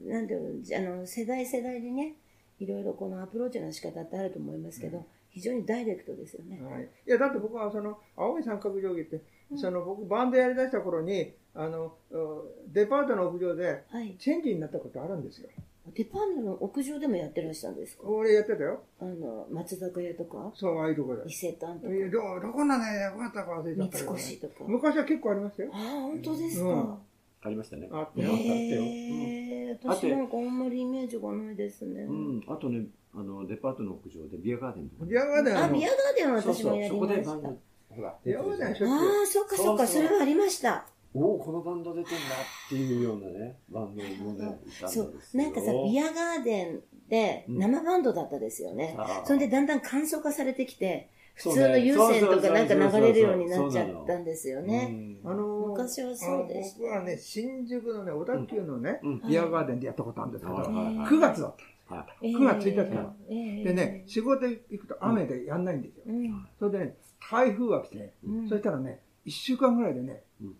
[0.00, 2.14] なんていうの、あの、世代世代にね、
[2.58, 6.60] いろいろこのアプローチの仕方ってあると思いますけど、非常にダイレクトですよね。
[6.62, 9.20] はい、いや、だって僕はその、青い三角定規って、
[9.56, 14.16] その僕バンドやりだした頃に、あの、おデパートの屋上で、はい。
[14.18, 15.48] チェンジになったことあるんですよ。
[15.94, 18.08] デパートの屋上でもやってらっしゃるんですか？
[18.08, 18.82] 俺やってたよ。
[18.98, 21.22] あの、松坂屋とか、そう、ああいうとこで。
[21.28, 24.20] 伊勢丹とか、いやど、どこなね、よかったか忘れちゃ三ったね。
[24.20, 24.64] 越とか。
[24.66, 25.76] 昔は結構ありましたよあ。
[25.76, 26.98] あ、本当ですうんか。
[27.46, 27.88] ありましたね。
[27.92, 28.82] あってへよ、あってよ。
[28.82, 32.02] え、私なんかあんまりイメージがないですね。
[32.02, 32.44] うん。
[32.48, 35.04] あとね、あの、デパートの屋上でビアガーデンとか。
[35.06, 37.30] ビアガーデンあ、ビアガーデンはそうそう、私もやりそこでました。
[37.32, 37.58] バンド、
[37.96, 38.08] ほら。
[38.08, 40.86] ああ、そっかそっか、そそうそうれはありました。
[41.14, 48.96] おお、このバンド出てんだっていうようなね、バンドもね、そよう、なんかさ、ビアガーデンでうん生バンドだったですよね。
[49.24, 55.20] それでだんだん簡素化されてきて、普通の有線とかなんか流れるようになっちゃったんですよね。
[55.22, 55.30] うん。
[55.30, 56.78] あのー昔はそうでした。
[56.78, 59.22] あの僕はね、新宿のね、小田急のね、うん。
[59.28, 60.72] ビアガーデンでやったことあるんですけど、はい。
[60.72, 61.54] はいはい9月だっ
[61.88, 61.94] た。
[61.94, 63.34] はい9月1日からえ。
[63.34, 66.04] ーでね、、仕事行くと雨でやんないんですよ。
[66.06, 66.48] うん。
[66.58, 66.96] それでね、
[67.30, 68.48] 台風が来て、うん。
[68.48, 70.56] そしたらね、1週間ぐらいでねうん、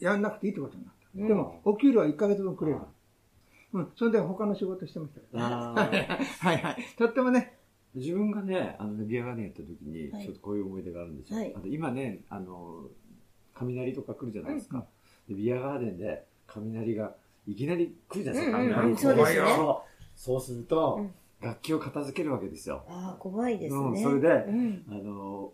[0.00, 1.08] やんなくていいってことになった。
[1.20, 1.28] うん。
[1.28, 2.78] でも、お給料は1ヶ月分くれる。
[2.78, 2.88] は。
[3.72, 5.38] うん、それで他の仕事してましたけど。
[5.38, 5.74] あ
[6.40, 6.76] はいはい。
[6.98, 7.59] とってもね、
[7.94, 11.38] 自分がね、あのね、ビアガーデンやった時に、はいちょっとこういう思い出があるんですよ。
[11.38, 12.84] はいあと今ね、あの、
[13.54, 14.84] 雷とか来るじゃないですか。
[15.28, 17.14] でビアガーデンで雷が
[17.46, 19.46] いきなり来るじゃないですか、うんうん雷うんそうですね
[20.16, 22.84] そうすると、うん楽器を片付けるわけですよ。
[22.86, 23.80] ああ、怖いですね。
[23.80, 24.84] うんそれでうん。
[24.90, 25.52] あの、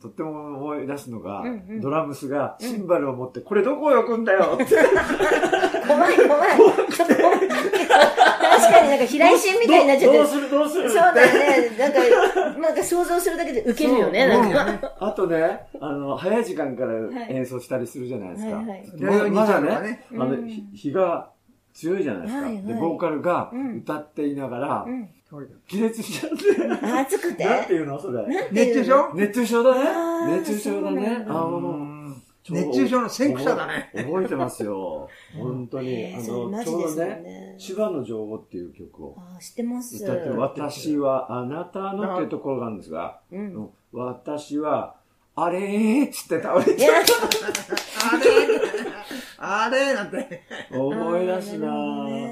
[0.00, 4.66] とっても思い出すのが、うんうんドラムスがシンバルを持って、これどこへ置くんだよって。
[5.84, 6.56] 怖い怖い。
[6.92, 8.25] ちょっと確
[8.70, 10.24] かになんか平井心みたいになっちゃってる。
[10.24, 11.78] どうするどうするそうだよね。
[11.78, 14.92] なんか、なんか想像するだけでウケるよね、なんか。
[15.00, 18.62] あとね、あの、早い時間からはい演奏したりするじゃないですか。
[18.98, 20.36] ままだね、ねあの、
[20.74, 21.30] 日が
[21.74, 22.48] 強いじゃないですか。
[22.48, 24.86] で、ボーカルがうん歌っていながら、
[25.66, 27.44] 気絶しちゃって、暑くて？
[27.44, 28.24] なんていうのそれ。
[28.52, 29.14] 熱中症？
[29.14, 30.36] 熱中症だね。
[30.38, 31.24] 熱中症だね。
[31.28, 31.95] あうの、ん
[32.50, 33.90] 熱中症の先駆者だね。
[33.94, 35.08] 覚えてますよ。
[35.36, 36.14] 本当に。
[36.14, 37.56] あの、ちょうどね、ね。
[37.58, 40.02] 千葉の女王っていう曲をああ、知ってます。
[40.02, 43.70] 歌って、私はあなたのっていうところがあるんですが、うん。
[43.92, 44.96] 私は、
[45.34, 47.04] あれーっつって倒れちゃう。
[48.12, 48.26] あれ
[49.38, 50.42] あれなんて。
[50.72, 52.26] 思い出すなぁ。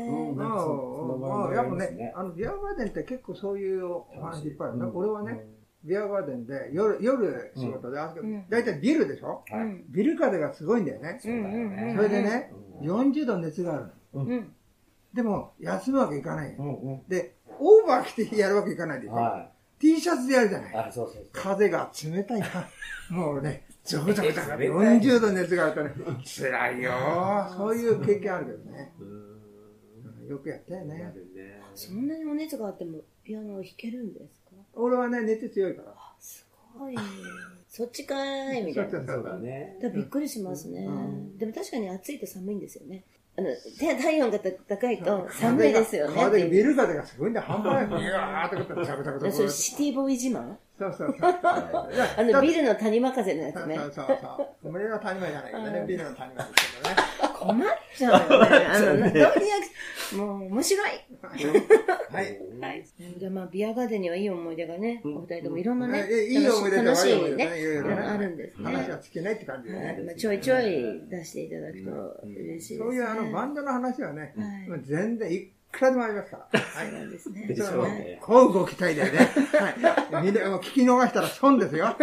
[1.54, 4.86] やっぱね、あの、ビアガーデンって結構そういうお話いっぱいあるね。
[4.92, 5.44] 俺はね、
[5.84, 9.44] ビアガーデンで夜、夜仕事で、あうんだいたいビルでしょ？
[9.52, 9.84] うん。
[9.90, 11.18] ビル風がすごいんだよね。
[11.20, 14.24] それでね、40度熱があるの。
[14.24, 14.52] うん。
[15.12, 16.56] でも、休むわけいかないよ。
[16.58, 17.02] うんうん。
[17.08, 19.14] で、オーバー着てやるわけいかないでしょ？
[19.14, 20.76] は T シャツでやるじゃないい。。
[20.76, 21.26] あ、そうそうそう。
[21.32, 22.46] 風が冷たいな。
[23.10, 26.92] もうね、ゾクゾクゾク40度熱があるとね、辛いよ。
[27.56, 28.92] そういう経験あるけどね。
[30.28, 31.12] よくやったよなね。
[31.74, 34.43] そんなにお熱があってもピアノを弾けるんですか？
[34.76, 35.94] 俺はね、熱強いから。
[35.96, 36.46] あ、す
[36.78, 36.94] ごい。
[37.68, 38.90] そっちかーい、みたいな。
[38.90, 39.76] そうだね。
[39.82, 43.04] だからびっくりしますね、うんでも確かに暑いと寒いんですよね。
[43.36, 46.14] あの、て体温が高いと寒いですよね。
[46.14, 47.46] 風が、ビル風がすごいんだよ。
[47.48, 48.00] 半端ない。
[48.00, 50.54] ビワーってことで、ザクザクザクそれシティボーイ自慢？
[50.78, 51.30] そうそうそう。
[51.30, 53.76] あの、ビルルの谷間風のやつね。
[53.76, 54.70] そうそうそう。
[54.70, 56.96] 俺は谷間じゃないけどね、ビルの谷間ですけどね。
[57.34, 58.66] 困っちゃうよね。
[58.66, 59.50] あの、どうリアクション
[60.12, 60.90] もう面白い。
[60.90, 62.38] はい。
[62.60, 62.86] はい。
[63.18, 68.64] じゃあまあ、ビアガーデンにはいい思い出がね、うんお二人ともいろんなね、えいい思い出と楽しい悪い思い出ね、ねいろいろねあるんですね。
[68.64, 69.86] 話が尽きないって感じでね。
[69.86, 72.78] はいまあちょいちょい出していただくと嬉しいですね。
[72.78, 74.34] そういうあのバンドの話はね、
[74.68, 76.60] はい全然いくらでもありますから。
[76.60, 77.46] そうなんですね。
[77.46, 78.18] でしょうはいね。
[78.22, 79.10] こうご期待でね。
[80.10, 80.24] はい。
[80.24, 81.96] みんなもう聞き逃したら損ですよ。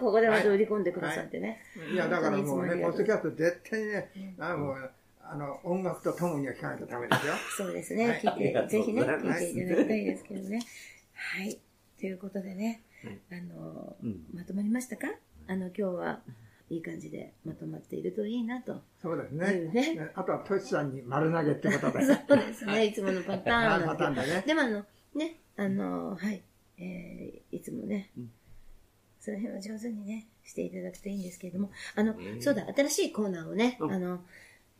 [0.00, 1.60] ここでまた売り込んでくださってね。
[1.92, 4.90] いや、だからもうね、ポッドキャャスト絶対にね、あもう、
[5.30, 7.34] あの、音楽とともには聞かないとダメですよ。
[7.56, 8.08] そうですね。
[8.08, 10.60] はい聞いて、ぜひね、聞いていただきたいですけどね。
[11.12, 11.60] はい。
[12.00, 12.82] ということでね、
[13.30, 14.26] あの、うん。
[14.32, 15.08] まとまりましたか？
[15.46, 16.22] あの、今日は
[16.70, 18.82] いい感じでまとまっているといいなと。
[19.02, 19.72] そうですいねう。
[19.72, 19.94] ね。
[19.96, 22.04] ねあとはトシさんに丸投げってことで。
[22.26, 22.86] そうですね。
[22.86, 24.44] いつものパターンパターンでね。
[24.46, 26.42] でもあの、ね、あの、はい、
[26.78, 28.32] えー、いつもね、うん
[29.20, 34.20] その辺は上手にね、していただくといいんですけれども、あの、ねそうだ、新しいコーナーをね、うんあの、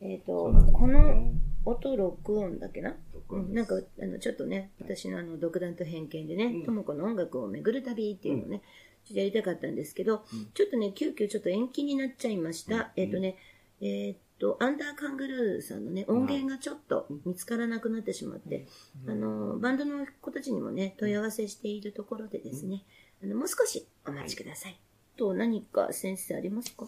[0.01, 0.79] えっ、と、そうなんですね。
[0.79, 1.33] この
[1.65, 2.95] 音録音だっけな？
[3.29, 6.63] うん、なんか、あの、ちょっとね、私のあの、独断と偏見でねう、ん。
[6.63, 8.61] とも子の音楽を巡る旅っていうのをね、
[9.05, 10.49] ちょっとやりたかったんですけど、うん。
[10.53, 12.75] ちょっとね、急遽ちょっと延期になっちゃいました。
[12.75, 12.85] うん。
[12.95, 13.35] えっ、とね、
[13.81, 18.67] えっ、と、アンダーカングルーさんのね、音源がちょっと見つからなくなってしまって、
[19.05, 22.83] あの、バンドの子たちにもね、問い合わせしているところでですね、
[23.21, 24.79] あの、もう少しお待ちください。
[25.17, 26.87] と、何か先生ありますか？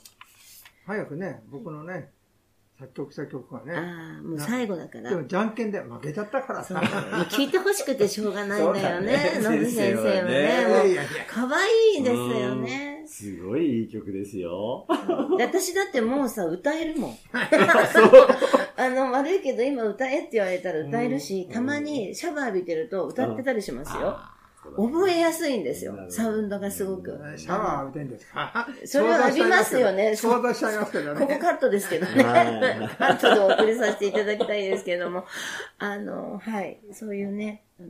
[0.86, 2.10] 早くね、僕のね、
[2.82, 5.12] 作曲した曲がね、ああ、もう最後だから。
[5.12, 6.74] でもじゃんけんで負けちゃったからさ。
[6.74, 6.84] もう
[7.26, 10.04] 聞いてほしくてしょうがないんだよね、ノブ先生はね。
[10.04, 11.50] 先生はねいやもう
[12.00, 13.04] いですよね。
[13.06, 14.88] すごいいい曲ですよ。
[15.38, 17.18] で私だってもうさ、歌えるもん。
[17.94, 18.12] そう。
[18.78, 24.18] あの、悪いけど今歌えって言われたら歌えるし、たまにシャワー浴びてると歌ってたりしますよ。
[24.76, 27.20] 覚えやすいんですよ、サウンドがすごく。
[27.36, 28.68] シャワー浴びてんですか？
[28.86, 31.20] それは浴びますよね 想像しちゃいますけどね。
[31.20, 32.24] ここカットですけどね。
[32.24, 35.26] はい カットでお送りさせていただきたいですけども、
[35.80, 37.90] あの、はい、そういうね、あの、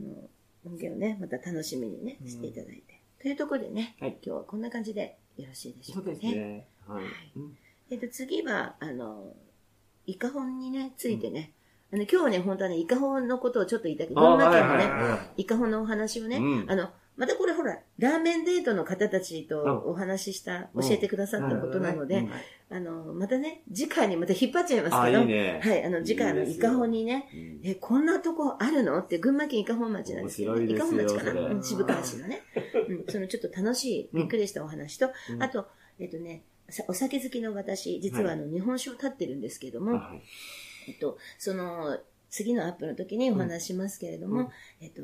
[0.64, 3.00] 音源をね、また楽しみにね、していただいて。
[3.20, 6.16] というところでね、はい今日はこんな感じでよろしいでしょそううかね。
[6.16, 6.66] ですね。
[6.88, 7.04] はい。
[7.36, 7.58] うん
[7.90, 9.34] えっと、次は、あの、
[10.06, 11.52] イカホンにね、ついてね、
[11.92, 14.88] あの、今日はね、本当はね、イカホンのことをちょっと言いたくて、群馬県のね、
[15.36, 16.70] イカホンのお話をね、うん。
[16.70, 19.90] あの、またこれほら、ラーメンデートの方たちとうん。
[19.90, 20.82] お話しした、うん。
[20.82, 22.30] 教えてくださったことなので、うん
[22.70, 25.18] あの、またね、次回にまた引っ張っちゃいますあ、けど。
[25.18, 27.60] はい、あの、次回あの、イカホンにね、うん。
[27.62, 28.98] え、こんなとこあるの？
[28.98, 31.62] って、群馬県伊香保町なんですけど、面白いですよ伊香保町かな？
[31.62, 32.40] 渋川市のね。
[32.88, 35.42] うん、そのちょっと楽しい、びっくりしたお話と、うん。
[35.42, 35.66] あと、
[35.98, 40.22] えっとね、さお酒好きの私、実はあの、日本酒を立ってるんですけども、はい
[40.88, 41.98] えっと、その、
[42.30, 44.48] 次のアップの時にお話しますけれども、うん
[44.80, 45.02] えっと、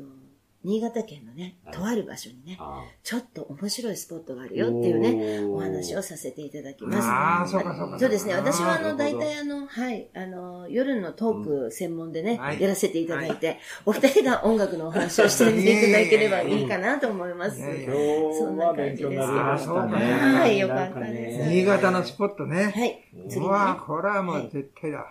[0.63, 7.07] 新潟県のね、はいとある場所にね、あちょっと面白いスポットがあるよっていうね、お話をさせていただきます。
[7.07, 7.99] ああ、そうかそうか。
[7.99, 8.33] そうですね。
[8.33, 17.59] 私はあの、大体あの、はい、あの、夜のトーク専門でね、はいやらせていただいて、お二人が音楽のお話をしていただければいいかなと思います。
[17.59, 20.13] いやいや今日は勉強になりましたね。
[20.39, 22.73] はいよかったです新潟のスポットね。
[22.75, 23.05] はい。
[23.29, 23.47] 次にね。
[23.47, 25.05] うわこれはもう絶対だ。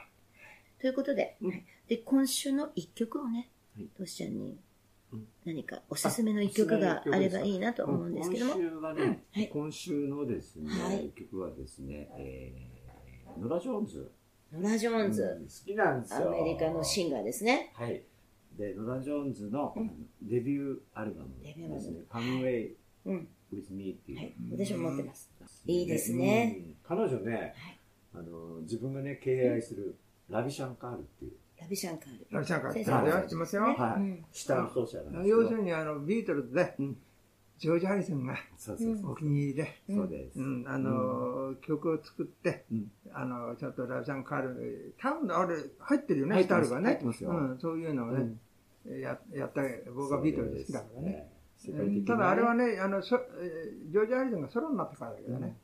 [0.80, 4.58] ということで、はいで、今週の一曲をねはい、トシちゃんに
[5.12, 8.52] うん何かおすすめの一曲があればいいなと思うんですけども。
[8.54, 14.10] 今週はね、はい今週のですね、はい曲はですね、えー、ノラ・ジョーンズ。
[14.52, 16.14] ノラ・ジョーンズ、好きなんですよ。
[16.14, 17.72] アメリカのシンガーですね。
[17.74, 18.02] はい。
[18.56, 19.74] で、ノラ・ジョーンズの
[20.22, 22.70] デビューアルバムデビューアルバムですね、Come Away
[23.06, 23.28] うん。
[23.52, 24.18] with Me っていう。
[24.18, 24.34] はい。
[24.52, 25.30] 私も持ってます。
[25.66, 26.56] いいですね。
[26.58, 27.54] うん彼女ね、
[28.14, 29.96] あの、自分がね、敬愛する
[30.28, 32.26] ラビシャンカールっていう、ラビシャンカール。
[32.30, 33.62] ラビシャンカー先って生あれは知ってますよ。
[33.62, 34.24] はい、うん。
[34.32, 36.96] シタールの奏者なんです要するにあの、ビートルズでうん、
[37.58, 39.12] ジョージ・ハリソンがそうそうそう。
[39.12, 40.38] お気に入りで、そうです。
[40.38, 42.90] うん、あの、曲を作って、うん。
[43.12, 46.66] あの、ちょっとラビシャンカール、多分あれ入ってるよね、入ってます。
[46.66, 46.94] スタイルがね。
[46.94, 47.30] 入ってますよ。
[47.30, 48.36] うん、そういうのをね、
[48.86, 49.62] ややった、
[49.92, 51.28] 僕はビートルズ好きだからね。
[52.06, 55.56] ただあれはね、あの、そえージョージ・ハリソンがソロになったからだけどね。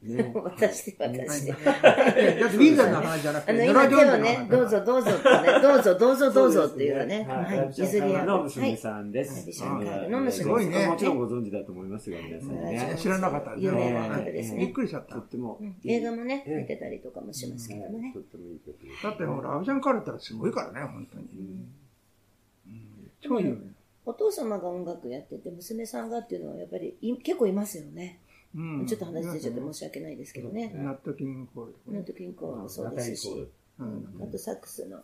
[0.44, 1.52] 私で、私で。
[1.52, 8.26] だってビートルズの話じゃなくあの、て、今ノラ・ジョーンズの手をね、話どうぞどうぞってね、どうぞどうぞどうぞっていうのね、はい、は い、譲り合う。
[8.26, 8.42] のはい。
[8.44, 9.62] 娘さんです。
[9.62, 12.94] の娘さんすごいねもちろんご存知だと思いますが、皆さんね。
[12.96, 14.60] 知らなかった有名なね方ですね。
[14.60, 15.16] びっくりしちゃった。
[15.16, 18.20] だとってもうん映画もね、ええ見てたりとかもしますけどもねと。
[18.20, 19.06] ってもいい曲です。
[19.06, 21.26] ってほら、ラビシャンカールってすごいからね、本当に。
[23.20, 23.56] 超有名。
[24.06, 28.18] お父様が音楽やってて、娘さんがっていうのはやっぱりい結構いますよね。
[28.54, 30.72] うんちょっと話してちょっと申し訳ないですけどね。
[30.74, 33.46] ナットキングコールナットキンコーンもそうですし、
[33.78, 34.98] うんあとサックスの、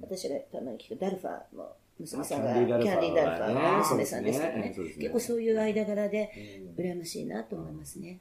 [0.00, 8.20] 私がたまに聞くダルファーも娘さんが、キャンディーダルファーの娘さんですからね結構そういう間柄で羨ましいなと思いますね。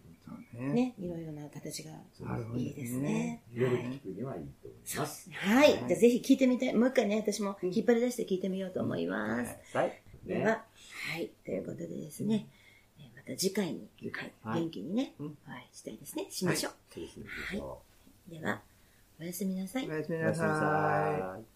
[0.53, 0.73] ね。
[0.73, 1.91] ね、いろいろな形が
[2.55, 3.41] いいですね。
[3.53, 5.29] 夜聞くにはいいと思います。
[5.31, 5.71] はい。
[5.71, 6.73] じゃあぜひ聞いてみたい。
[6.73, 9.77] もう一回ね、私も引っ張り出して聞いてみようと思います。
[9.77, 9.87] はい。
[10.25, 10.35] ね。
[10.39, 11.29] では、はい。
[11.45, 12.47] ということでですね、
[13.25, 13.87] た次回に、
[14.43, 16.27] はい、元気にね、うんはい、したいですね。
[16.29, 16.73] しましょう。
[16.93, 17.25] そうですね。
[17.51, 17.63] はい
[18.29, 18.61] では、
[19.19, 19.93] おやすみなさいお。
[19.93, 21.37] やすみななさ。
[21.39, 21.52] い。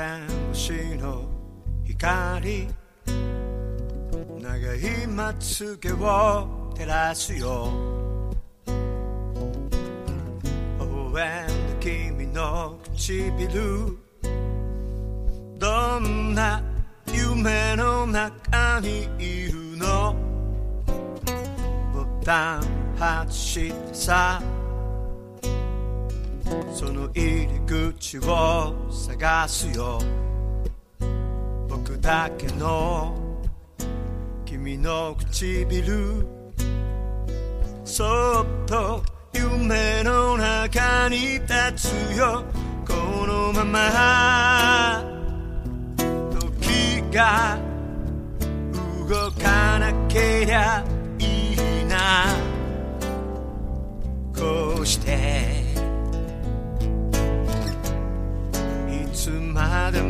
[0.00, 1.28] 片星の
[1.84, 2.68] 光。
[4.40, 7.68] 長いまつげを照らすよ。
[8.66, 8.72] 微
[11.12, 13.98] 笑んだ君の唇。
[15.58, 16.62] どんな
[17.12, 20.16] 夢の中にいるの？
[21.92, 22.62] ボタン
[22.98, 24.40] 外してさ
[26.72, 30.00] その入り口を探すよ。
[31.68, 33.14] 僕だけの
[34.44, 36.26] 君の唇。
[37.84, 38.04] そ
[38.42, 42.44] っと夢の中に立つよ。
[42.86, 42.94] こ
[43.26, 45.04] のまま
[46.30, 47.58] 時が
[49.08, 50.84] 動かなけりゃ
[51.18, 52.26] いいな。
[54.36, 55.59] こうして
[59.60, 60.00] つまで